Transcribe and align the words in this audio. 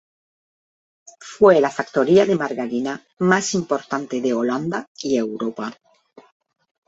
Fue 1.19 1.61
la 1.61 1.69
factoría 1.69 2.25
de 2.25 2.35
margarina 2.35 3.05
más 3.19 3.53
importante 3.53 4.19
de 4.19 4.33
Holanda 4.33 4.89
y 4.99 5.15
Europa. 5.15 5.77